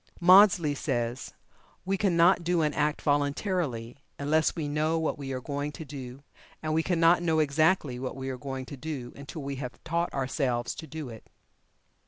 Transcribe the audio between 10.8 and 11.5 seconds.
do it."